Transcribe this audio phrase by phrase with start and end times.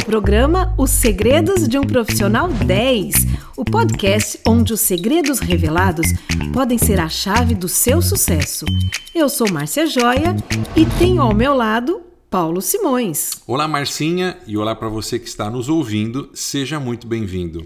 [0.00, 3.14] ao programa Os Segredos de um Profissional 10,
[3.54, 6.06] o podcast onde os segredos revelados
[6.54, 8.64] podem ser a chave do seu sucesso.
[9.14, 10.34] Eu sou Márcia Joia
[10.74, 12.00] e tenho ao meu lado
[12.30, 13.42] Paulo Simões.
[13.46, 17.62] Olá, Marcinha, e olá para você que está nos ouvindo, seja muito bem-vindo.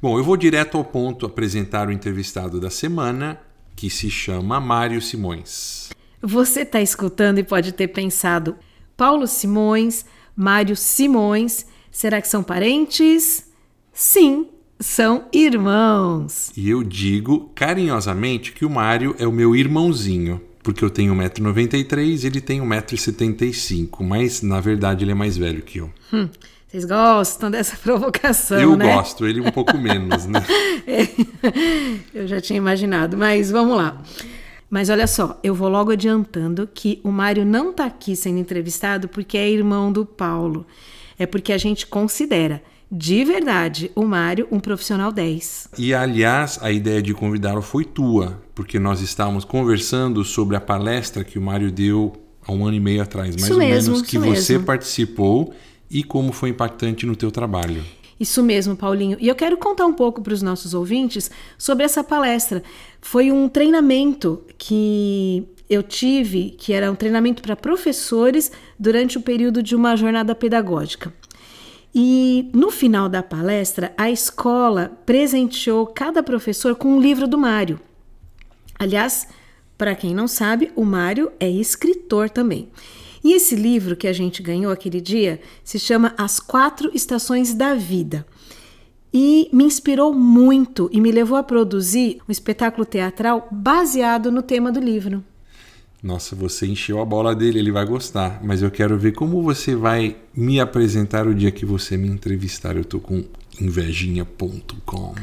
[0.00, 3.40] Bom, eu vou direto ao ponto apresentar o entrevistado da semana,
[3.74, 5.90] que se chama Mário Simões.
[6.22, 8.56] Você está escutando e pode ter pensado,
[8.96, 10.04] Paulo Simões,
[10.36, 13.48] Mário Simões, será que são parentes?
[13.92, 14.46] Sim,
[14.80, 16.50] são irmãos.
[16.56, 22.22] E eu digo carinhosamente que o Mário é o meu irmãozinho, porque eu tenho 1,93m
[22.22, 25.90] e ele tem 1,75m, mas na verdade ele é mais velho que eu.
[26.12, 26.28] Hum,
[26.72, 28.86] vocês gostam dessa provocação, eu né?
[28.86, 30.42] Eu gosto, ele um pouco menos, né?
[32.14, 34.00] Eu já tinha imaginado, mas vamos lá.
[34.72, 39.06] Mas olha só, eu vou logo adiantando que o Mário não está aqui sendo entrevistado
[39.06, 40.66] porque é irmão do Paulo.
[41.18, 45.68] É porque a gente considera, de verdade, o Mário um profissional 10.
[45.76, 51.22] E aliás, a ideia de convidá-lo foi tua, porque nós estávamos conversando sobre a palestra
[51.22, 54.08] que o Mário deu há um ano e meio atrás, mais isso ou mesmo, menos,
[54.08, 54.64] que você mesmo.
[54.64, 55.52] participou
[55.90, 57.84] e como foi impactante no teu trabalho.
[58.22, 59.16] Isso mesmo, Paulinho.
[59.20, 61.28] E eu quero contar um pouco para os nossos ouvintes
[61.58, 62.62] sobre essa palestra.
[63.00, 69.60] Foi um treinamento que eu tive, que era um treinamento para professores durante o período
[69.60, 71.12] de uma jornada pedagógica.
[71.92, 77.80] E no final da palestra, a escola presenteou cada professor com um livro do Mário.
[78.78, 79.26] Aliás,
[79.76, 82.68] para quem não sabe, o Mário é escritor também.
[83.24, 87.74] E esse livro que a gente ganhou aquele dia se chama As Quatro Estações da
[87.74, 88.26] Vida.
[89.14, 94.72] E me inspirou muito e me levou a produzir um espetáculo teatral baseado no tema
[94.72, 95.22] do livro.
[96.02, 98.40] Nossa, você encheu a bola dele, ele vai gostar.
[98.42, 102.76] Mas eu quero ver como você vai me apresentar o dia que você me entrevistar.
[102.76, 103.22] Eu tô com
[103.60, 105.14] invejinha.com.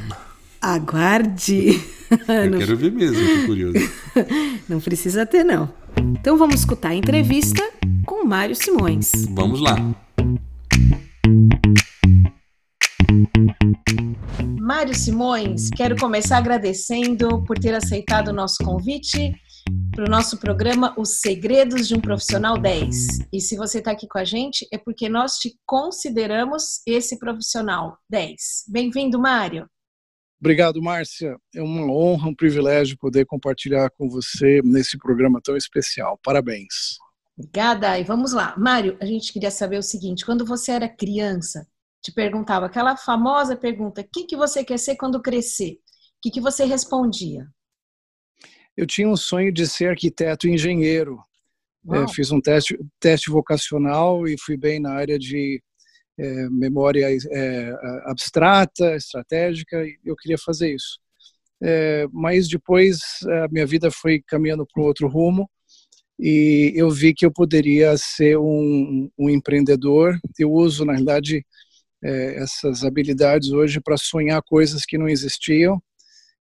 [0.62, 1.82] Aguarde!
[2.10, 3.78] Eu quero ver mesmo, tô curioso.
[4.68, 5.72] Não precisa ter, não.
[5.96, 7.64] Então vamos escutar a entrevista
[8.10, 9.12] com Mário Simões.
[9.36, 9.76] Vamos lá.
[14.60, 19.32] Mário Simões, quero começar agradecendo por ter aceitado o nosso convite
[19.92, 23.30] para o nosso programa Os Segredos de um Profissional 10.
[23.32, 27.96] E se você está aqui com a gente, é porque nós te consideramos esse profissional
[28.10, 28.66] 10.
[28.70, 29.68] Bem-vindo, Mário.
[30.42, 31.38] Obrigado, Márcia.
[31.54, 36.20] É uma honra, um privilégio poder compartilhar com você nesse programa tão especial.
[36.24, 36.98] Parabéns.
[37.40, 37.98] Obrigada.
[37.98, 38.54] E vamos lá.
[38.58, 41.66] Mário, a gente queria saber o seguinte: quando você era criança,
[42.04, 45.72] te perguntava aquela famosa pergunta: o que, que você quer ser quando crescer?
[45.72, 47.48] O que, que você respondia?
[48.76, 51.18] Eu tinha um sonho de ser arquiteto e engenheiro.
[51.92, 55.64] É, fiz um teste, teste vocacional e fui bem na área de
[56.20, 57.74] é, memória é,
[58.06, 61.00] abstrata, estratégica, e eu queria fazer isso.
[61.64, 63.00] É, mas depois
[63.44, 65.50] a minha vida foi caminhando para outro rumo
[66.20, 70.20] e eu vi que eu poderia ser um, um empreendedor.
[70.38, 71.46] Eu uso, na realidade,
[72.04, 75.82] é, essas habilidades hoje para sonhar coisas que não existiam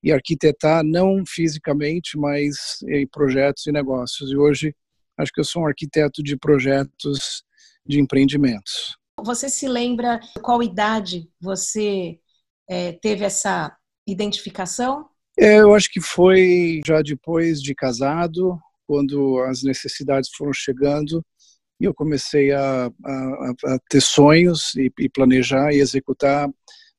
[0.01, 4.31] e arquitetar não fisicamente, mas em projetos e negócios.
[4.31, 4.77] E hoje
[5.19, 7.43] acho que eu sou um arquiteto de projetos
[7.85, 8.97] de empreendimentos.
[9.25, 12.19] Você se lembra qual idade você
[12.69, 15.09] é, teve essa identificação?
[15.39, 21.25] É, eu acho que foi já depois de casado, quando as necessidades foram chegando
[21.81, 26.49] e eu comecei a, a, a ter sonhos e, e, planejar e executar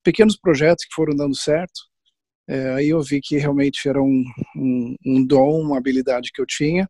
[0.03, 1.81] pequenos projetos que foram dando certo.
[2.47, 4.23] É, aí eu vi que realmente era um,
[4.55, 6.87] um, um dom, uma habilidade que eu tinha.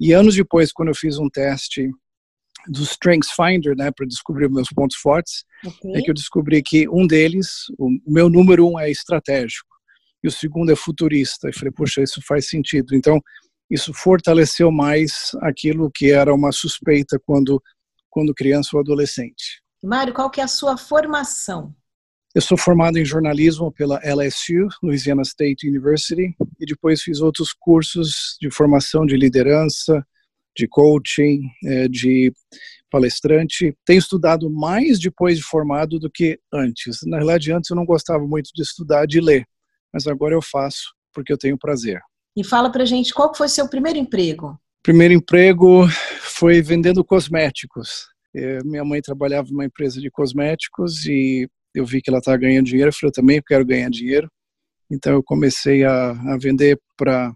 [0.00, 1.90] E anos depois, quando eu fiz um teste
[2.68, 5.96] do Strengths Finder, né, para descobrir meus pontos fortes, okay.
[5.96, 9.74] é que eu descobri que um deles, o meu número um é estratégico
[10.22, 11.50] e o segundo é futurista.
[11.50, 12.94] E falei, poxa, isso faz sentido.
[12.94, 13.20] Então,
[13.70, 17.62] isso fortaleceu mais aquilo que era uma suspeita quando
[18.14, 19.60] quando criança ou adolescente.
[19.82, 21.74] Mário, qual que é a sua formação?
[22.32, 28.36] Eu sou formado em jornalismo pela LSU, Louisiana State University, e depois fiz outros cursos
[28.40, 30.06] de formação de liderança,
[30.56, 31.40] de coaching,
[31.90, 32.32] de
[32.88, 33.76] palestrante.
[33.84, 37.00] Tenho estudado mais depois de formado do que antes.
[37.04, 39.44] Na realidade, antes eu não gostava muito de estudar, de ler,
[39.92, 42.00] mas agora eu faço porque eu tenho prazer.
[42.36, 44.58] E fala pra gente qual foi seu primeiro emprego?
[44.82, 45.86] Primeiro emprego
[46.20, 48.08] foi vendendo cosméticos.
[48.64, 52.88] Minha mãe trabalhava numa empresa de cosméticos e eu vi que ela estava ganhando dinheiro.
[52.88, 54.28] Eu falei, eu também quero ganhar dinheiro.
[54.90, 57.32] Então eu comecei a, a vender para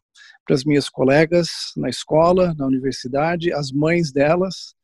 [0.51, 4.75] as minhas colegas na escola, na universidade, as mães delas.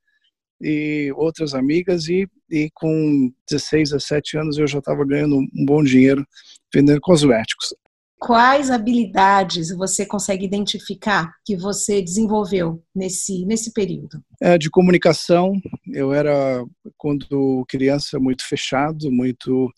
[0.60, 5.82] e outras amigas e, e com 16, 17 anos eu já estava ganhando um bom
[5.82, 6.24] dinheiro
[6.72, 7.74] vendendo cosméticos.
[8.18, 14.22] Quais habilidades você consegue identificar que você desenvolveu nesse, nesse período?
[14.40, 15.52] É, de comunicação,
[15.92, 16.64] eu era,
[16.96, 19.70] quando criança, muito fechado, muito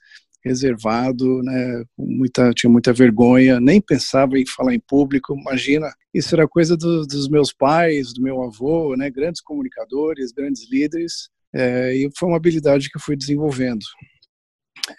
[0.47, 6.47] reservado, né, muita, tinha muita vergonha, nem pensava em falar em público, imagina, isso era
[6.47, 12.09] coisa do, dos meus pais, do meu avô, né, grandes comunicadores, grandes líderes, é, e
[12.17, 13.85] foi uma habilidade que eu fui desenvolvendo.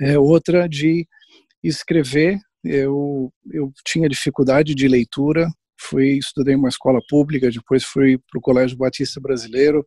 [0.02, 1.08] É, outra de
[1.64, 2.38] escrever,
[2.70, 5.50] eu, eu tinha dificuldade de leitura,
[5.80, 9.86] fui estudei uma escola pública, depois fui para o Colégio Batista Brasileiro,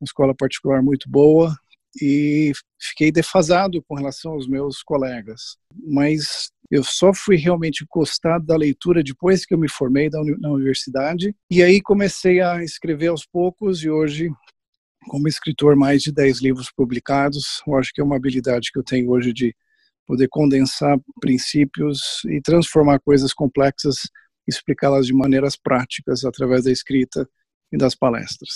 [0.00, 1.54] uma escola particular muito boa,
[2.00, 5.56] e fiquei defasado com relação aos meus colegas.
[5.86, 11.34] Mas eu só fui realmente encostado da leitura depois que eu me formei na universidade.
[11.50, 14.30] E aí comecei a escrever aos poucos e hoje,
[15.06, 17.62] como escritor, mais de 10 livros publicados.
[17.66, 19.54] Eu acho que é uma habilidade que eu tenho hoje de
[20.06, 23.96] poder condensar princípios e transformar coisas complexas,
[24.46, 27.28] explicá-las de maneiras práticas através da escrita
[27.72, 28.50] e das palestras.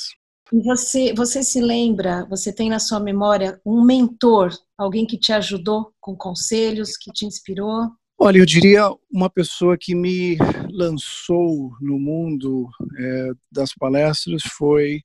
[0.52, 5.32] E você, você se lembra, você tem na sua memória um mentor, alguém que te
[5.32, 7.90] ajudou com conselhos, que te inspirou?
[8.18, 10.36] Olha, eu diria uma pessoa que me
[10.70, 12.68] lançou no mundo
[12.98, 15.02] é, das palestras foi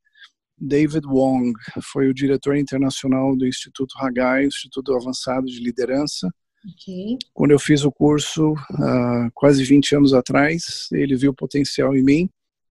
[0.65, 1.54] David Wong,
[1.92, 6.33] foi o diretor internacional do Instituto Hagai, Instituto Avançado de Liderança.
[6.74, 7.18] Okay.
[7.33, 12.30] Quando eu fiz o curso, há quase 20 anos atrás, ele viu potencial em mim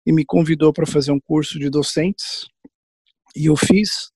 [0.05, 2.47] e me convidou para fazer um curso de docentes
[3.37, 4.11] e eu fiz,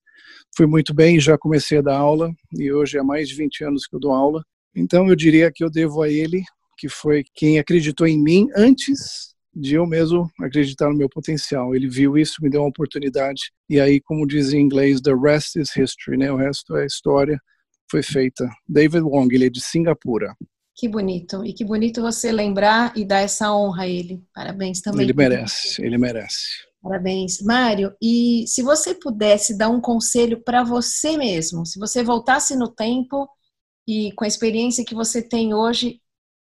[0.55, 3.87] fui muito bem, já comecei a dar aula e hoje há mais de 20 anos
[3.87, 4.43] que eu dou aula.
[4.75, 6.43] Então eu diria que eu devo a ele,
[6.77, 11.75] que foi quem acreditou em mim antes de eu mesmo acreditar no meu potencial.
[11.75, 15.55] Ele viu isso, me deu uma oportunidade e aí, como diz em inglês, the rest
[15.55, 16.31] is history, né?
[16.31, 17.39] O resto é história.
[17.89, 18.49] Foi feita.
[18.67, 20.33] David Wong, ele é de Singapura.
[20.75, 21.45] Que bonito.
[21.45, 24.23] E que bonito você lembrar e dar essa honra a ele.
[24.33, 25.03] Parabéns também.
[25.03, 26.71] Ele merece, ele merece.
[26.81, 27.93] Parabéns, Mário.
[28.01, 33.29] E se você pudesse dar um conselho para você mesmo, se você voltasse no tempo
[33.87, 35.99] e com a experiência que você tem hoje,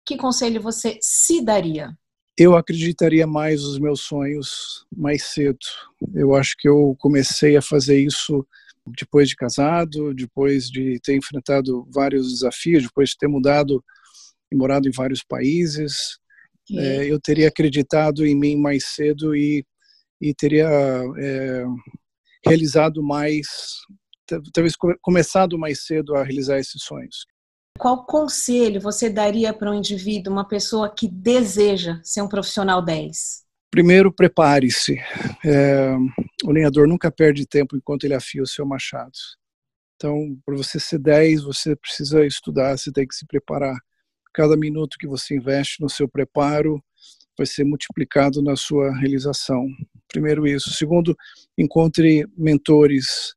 [0.05, 1.97] que conselho você se daria?
[2.39, 5.59] Eu acreditaria mais nos meus sonhos mais cedo.
[6.15, 8.47] Eu acho que eu comecei a fazer isso
[8.97, 13.85] depois de casado, depois de ter enfrentado vários desafios, depois de ter mudado
[14.53, 16.19] e morado em vários países.
[16.71, 19.65] É, eu teria acreditado em mim mais cedo e
[20.21, 20.69] e teria
[21.19, 21.65] é,
[22.45, 23.47] realizado mais,
[24.53, 27.27] talvez começado mais cedo a realizar esses sonhos.
[27.79, 33.45] Qual conselho você daria para um indivíduo, uma pessoa que deseja ser um profissional 10?
[33.71, 34.99] Primeiro, prepare-se.
[35.45, 35.95] É,
[36.45, 39.13] o lenhador nunca perde tempo enquanto ele afia o seu machado.
[39.97, 43.77] Então, para você ser 10, você precisa estudar, você tem que se preparar.
[44.33, 46.83] Cada minuto que você investe no seu preparo
[47.37, 49.67] vai ser multiplicado na sua realização.
[50.09, 50.71] Primeiro isso.
[50.71, 51.17] Segundo,
[51.57, 53.35] encontre mentores,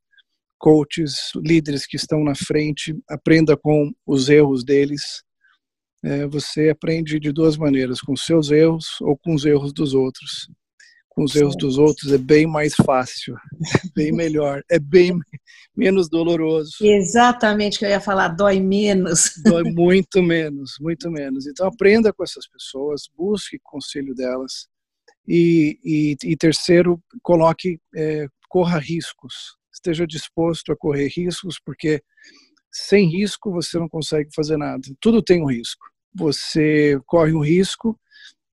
[0.62, 5.24] coaches, líderes que estão na frente, aprenda com os erros deles.
[6.04, 10.48] É, você aprende de duas maneiras, com seus erros ou com os erros dos outros.
[11.10, 13.40] Com os erros dos outros é bem mais fácil, é
[13.94, 15.12] bem melhor, é bem
[15.76, 16.72] menos doloroso.
[16.80, 19.34] Exatamente o que eu ia falar, dói menos.
[19.44, 21.48] Dói muito menos, muito menos.
[21.48, 24.68] Então aprenda com essas pessoas, busque conselho delas,
[25.28, 32.02] e, e, e terceiro, coloque, é, corra riscos, esteja disposto a correr riscos, porque
[32.72, 34.82] sem risco você não consegue fazer nada.
[35.02, 35.86] Tudo tem um risco.
[36.14, 38.00] Você corre um risco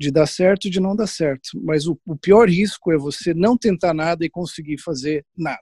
[0.00, 3.35] de dar certo e de não dar certo, mas o, o pior risco é você
[3.35, 5.58] não tentar nada e conseguir fazer nada.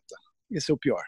[0.50, 1.02] Esse é o pior.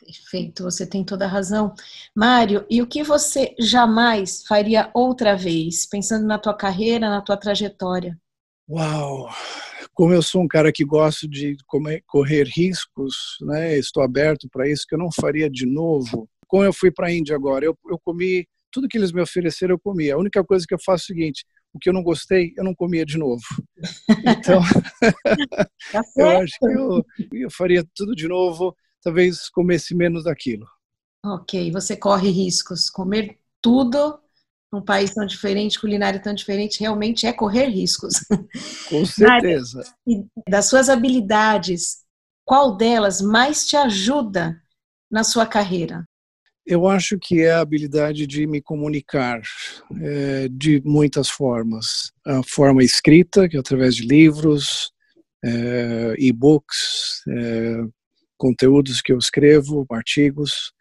[0.00, 1.74] Perfeito, você tem toda a razão.
[2.14, 7.36] Mário, e o que você jamais faria outra vez, pensando na tua carreira, na tua
[7.36, 8.16] trajetória?
[8.68, 9.30] Uau!
[9.94, 11.56] Como eu sou um cara que gosto de
[12.06, 13.78] correr riscos, né?
[13.78, 16.28] Estou aberto para isso, que eu não faria de novo.
[16.46, 19.74] Como eu fui para a Índia agora, eu, eu comi tudo que eles me ofereceram,
[19.74, 20.10] eu comi.
[20.10, 22.64] A única coisa que eu faço é o seguinte: o que eu não gostei, eu
[22.64, 23.42] não comia de novo.
[24.24, 24.60] Então,
[25.92, 30.66] tá eu acho que eu, eu faria tudo de novo, talvez comesse menos daquilo.
[31.24, 32.90] Ok, você corre riscos.
[32.90, 34.20] Comer tudo
[34.72, 38.14] num país tão diferente, culinária tão diferente, realmente é correr riscos.
[38.88, 39.82] Com certeza.
[40.06, 41.98] e das suas habilidades,
[42.44, 44.60] qual delas mais te ajuda
[45.10, 46.04] na sua carreira?
[46.66, 49.40] Eu acho que é a habilidade de me comunicar
[50.02, 52.12] é, de muitas formas.
[52.26, 54.92] A forma escrita, que é através de livros,
[55.42, 57.84] é, e-books, é,
[58.36, 60.72] conteúdos que eu escrevo, artigos,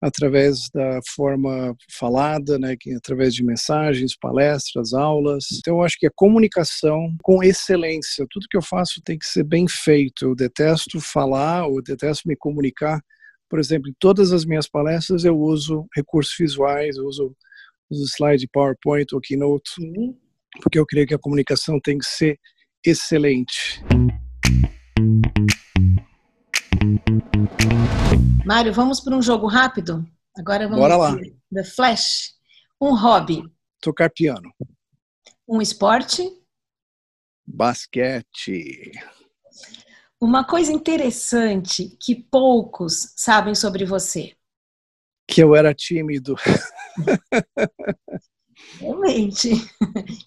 [0.00, 5.46] através da forma falada, né, que, através de mensagens, palestras, aulas.
[5.58, 8.26] Então, eu acho que a comunicação com excelência.
[8.30, 10.24] Tudo que eu faço tem que ser bem feito.
[10.24, 13.00] Eu detesto falar, ou detesto me comunicar.
[13.48, 17.36] Por exemplo, em todas as minhas palestras eu uso recursos visuais, eu uso,
[17.90, 19.72] uso slide PowerPoint ou Keynote,
[20.62, 22.38] porque eu creio que a comunicação tem que ser
[22.86, 23.82] excelente.
[28.44, 30.06] Mário, vamos para um jogo rápido?
[30.36, 31.16] Agora vamos Bora lá.
[31.52, 32.34] The Flash.
[32.80, 33.42] Um hobby.
[33.80, 34.52] Tocar piano.
[35.46, 36.22] Um esporte.
[37.46, 38.92] Basquete.
[40.20, 44.34] Uma coisa interessante que poucos sabem sobre você.
[45.26, 46.36] Que eu era tímido.
[48.78, 49.50] Realmente.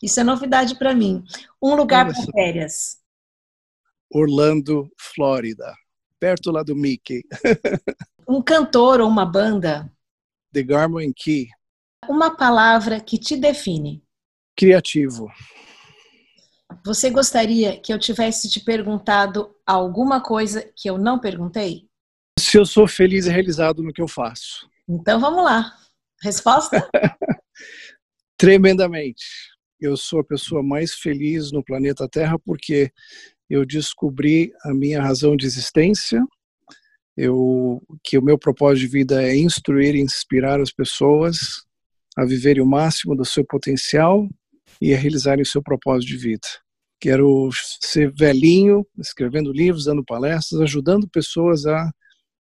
[0.02, 1.24] Isso é novidade para mim.
[1.62, 2.98] Um lugar para férias.
[4.10, 5.74] Orlando, Flórida
[6.24, 7.22] perto lá do Mickey.
[8.25, 9.92] um cantor ou uma banda?
[10.53, 11.50] The Garmin Key.
[12.08, 14.01] Uma palavra que te define?
[14.56, 15.30] Criativo.
[16.86, 21.89] Você gostaria que eu tivesse te perguntado alguma coisa que eu não perguntei?
[22.39, 24.70] Se eu sou feliz e realizado no que eu faço.
[24.88, 25.75] Então vamos lá.
[26.22, 26.89] Resposta?
[28.38, 29.25] Tremendamente.
[29.77, 32.94] Eu sou a pessoa mais feliz no planeta Terra porque
[33.54, 36.20] eu descobri a minha razão de existência,
[37.16, 41.38] eu, que o meu propósito de vida é instruir e inspirar as pessoas
[42.18, 44.28] a viverem o máximo do seu potencial
[44.82, 46.48] e a realizarem o seu propósito de vida.
[47.00, 51.92] Quero ser velhinho, escrevendo livros, dando palestras, ajudando pessoas a,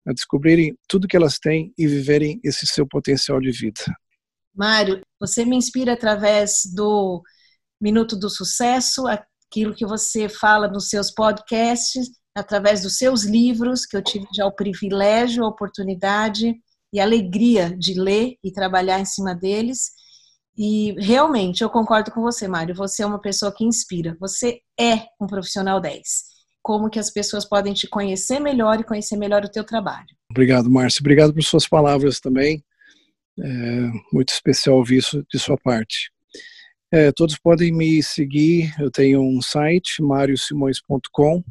[0.08, 3.82] a descobrirem tudo que elas têm e viverem esse seu potencial de vida.
[4.56, 7.22] Mário, você me inspira através do
[7.82, 9.08] Minuto do Sucesso,
[9.52, 14.46] aquilo que você fala nos seus podcasts, através dos seus livros, que eu tive já
[14.46, 16.56] o privilégio, a oportunidade
[16.94, 19.92] e a alegria de ler e trabalhar em cima deles.
[20.58, 22.74] E realmente eu concordo com você, Mário.
[22.76, 24.16] Você é uma pessoa que inspira.
[24.20, 26.32] Você é um profissional 10.
[26.62, 30.08] Como que as pessoas podem te conhecer melhor e conhecer melhor o teu trabalho?
[30.30, 31.02] Obrigado, Márcio.
[31.02, 32.64] Obrigado por suas palavras também.
[33.40, 36.12] É muito especial ouvir isso de sua parte.
[36.94, 41.42] É, todos podem me seguir, eu tenho um site, mariosimões.com.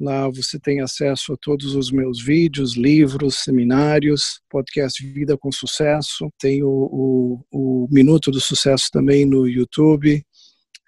[0.00, 6.28] Lá você tem acesso a todos os meus vídeos, livros, seminários, podcast Vida com Sucesso.
[6.36, 10.26] Tenho o, o Minuto do Sucesso também no YouTube.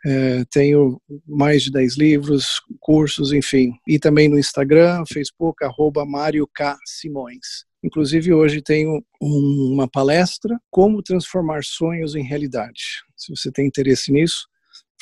[0.05, 3.71] É, tenho mais de 10 livros, cursos, enfim.
[3.87, 6.77] E também no Instagram, Facebook, arroba Mário K.
[6.85, 7.65] Simões.
[7.83, 13.07] Inclusive, hoje tenho um, uma palestra, Como Transformar Sonhos em Realidade.
[13.19, 14.47] Se você tem interesse nisso,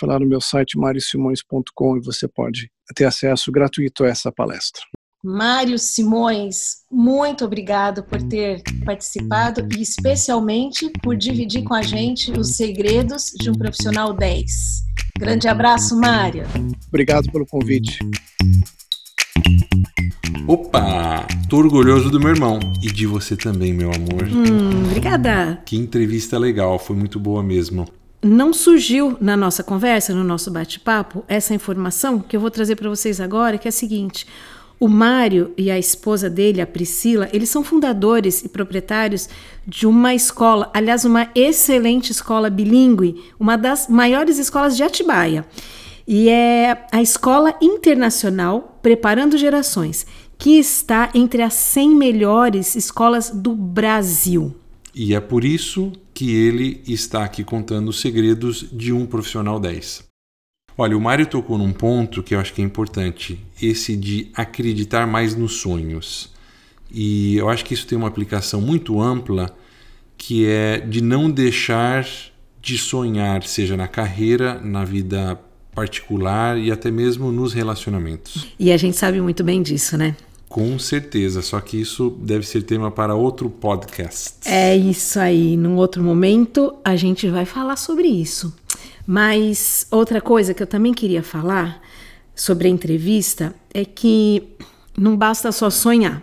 [0.00, 4.82] falar no meu site mariosimões.com e você pode ter acesso gratuito a essa palestra.
[5.25, 12.54] Mário Simões, muito obrigado por ter participado e especialmente por dividir com a gente os
[12.56, 14.52] segredos de um profissional 10.
[15.18, 16.44] Grande abraço, Mário.
[16.87, 17.99] Obrigado pelo convite.
[20.46, 21.26] Opa!
[21.49, 24.28] Tô orgulhoso do meu irmão e de você também, meu amor.
[24.28, 25.61] Hum, obrigada.
[25.66, 27.88] Que entrevista legal, foi muito boa mesmo.
[28.26, 32.90] Não surgiu na nossa conversa, no nosso bate-papo, essa informação que eu vou trazer para
[32.90, 34.26] vocês agora, que é a seguinte:
[34.80, 39.28] o Mário e a esposa dele, a Priscila, eles são fundadores e proprietários
[39.64, 45.47] de uma escola, aliás, uma excelente escola bilíngue, uma das maiores escolas de Atibaia.
[46.09, 50.06] E é a Escola Internacional Preparando Gerações
[50.38, 54.54] que está entre as 100 melhores escolas do Brasil.
[54.95, 60.02] E é por isso que ele está aqui contando os segredos de um profissional 10.
[60.78, 65.06] Olha, o Mário tocou num ponto que eu acho que é importante, esse de acreditar
[65.06, 66.32] mais nos sonhos.
[66.90, 69.54] E eu acho que isso tem uma aplicação muito ampla,
[70.16, 72.08] que é de não deixar
[72.62, 75.38] de sonhar, seja na carreira, na vida
[75.75, 78.54] particular e até mesmo nos relacionamentos.
[78.58, 80.16] E a gente sabe muito bem disso, né?
[80.49, 84.35] Com certeza, só que isso deve ser tema para outro podcast.
[84.45, 85.57] É isso aí.
[85.57, 88.55] Num outro momento a gente vai falar sobre isso.
[89.07, 91.81] Mas outra coisa que eu também queria falar
[92.35, 94.43] sobre a entrevista é que
[94.97, 96.23] não basta só sonhar.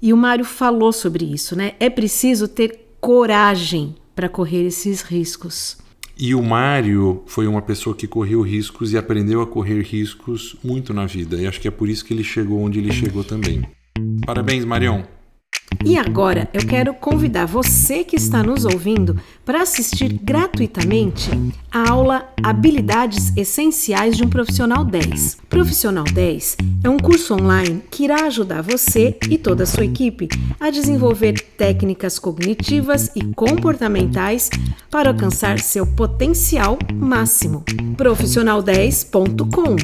[0.00, 1.72] E o Mário falou sobre isso, né?
[1.80, 5.78] É preciso ter coragem para correr esses riscos.
[6.16, 10.94] E o Mário foi uma pessoa que correu riscos e aprendeu a correr riscos muito
[10.94, 11.36] na vida.
[11.36, 13.66] E acho que é por isso que ele chegou onde ele chegou também.
[14.24, 15.04] Parabéns, Marião.
[15.82, 21.30] E agora eu quero convidar você que está nos ouvindo para assistir gratuitamente
[21.70, 25.38] a aula Habilidades Essenciais de um Profissional 10.
[25.48, 30.28] Profissional 10 é um curso online que irá ajudar você e toda a sua equipe
[30.60, 34.50] a desenvolver técnicas cognitivas e comportamentais
[34.90, 37.62] para alcançar seu potencial máximo.
[37.96, 39.76] Profissional10.com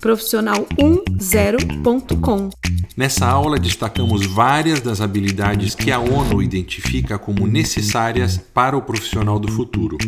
[0.00, 2.50] Profissional10.com
[2.96, 5.33] Nessa aula destacamos várias das habilidades
[5.74, 9.98] que a ONU identifica como necessárias para o profissional do futuro.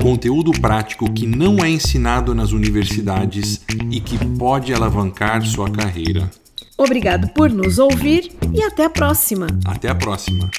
[0.00, 6.30] Conteúdo prático que não é ensinado nas universidades e que pode alavancar sua carreira.
[6.76, 9.46] Obrigado por nos ouvir e até a próxima.
[9.64, 10.50] Até a próxima.